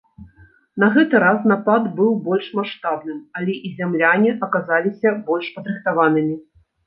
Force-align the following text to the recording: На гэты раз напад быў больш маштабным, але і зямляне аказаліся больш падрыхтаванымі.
На 0.83 0.87
гэты 0.93 1.19
раз 1.23 1.43
напад 1.51 1.83
быў 1.99 2.15
больш 2.29 2.47
маштабным, 2.61 3.19
але 3.39 3.53
і 3.69 3.71
зямляне 3.81 4.31
аказаліся 4.47 5.09
больш 5.31 5.45
падрыхтаванымі. 5.59 6.35